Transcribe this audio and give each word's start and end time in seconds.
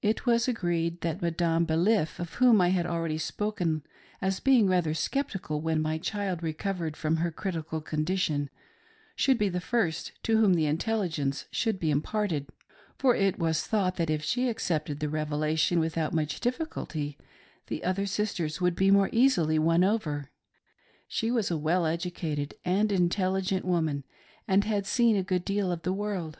It 0.00 0.24
was 0.24 0.48
agreed 0.48 1.02
that 1.02 1.20
Madame 1.20 1.66
Baliff, 1.66 2.18
of 2.18 2.32
whom 2.36 2.62
I 2.62 2.68
have 2.70 2.86
already 2.86 3.18
spoken 3.18 3.82
as 4.22 4.40
being 4.40 4.66
rather 4.68 4.94
sceptical 4.94 5.60
when 5.60 5.82
my 5.82 5.98
child 5.98 6.42
recovered 6.42 6.96
from 6.96 7.16
her 7.16 7.30
critical 7.30 7.82
condition, 7.82 8.48
should 9.14 9.36
be 9.36 9.50
the 9.50 9.60
first 9.60 10.12
to 10.22 10.38
whom 10.38 10.54
the 10.54 10.64
intelligence 10.64 11.44
should 11.50 11.78
be 11.78 11.90
imparted, 11.90 12.46
for 12.96 13.14
it 13.14 13.38
was 13.38 13.66
thought 13.66 13.96
that 13.96 14.08
if 14.08 14.24
she 14.24 14.48
accepted 14.48 14.98
the 14.98 15.10
Revelation 15.10 15.78
without 15.78 16.14
much 16.14 16.40
diffi 16.40 16.66
culty, 16.66 17.16
the 17.66 17.84
other 17.84 18.06
sisters 18.06 18.62
would 18.62 18.74
be 18.74 18.90
more 18.90 19.10
easily 19.12 19.58
won 19.58 19.84
over. 19.84 20.30
She 21.06 21.30
was 21.30 21.50
a 21.50 21.58
well 21.58 21.84
educated 21.84 22.54
and 22.64 22.90
intelligent 22.90 23.66
woman, 23.66 24.04
and 24.48 24.64
had 24.64 24.86
seen 24.86 25.16
a 25.16 25.22
good 25.22 25.44
deal 25.44 25.70
of 25.70 25.82
the 25.82 25.92
world. 25.92 26.38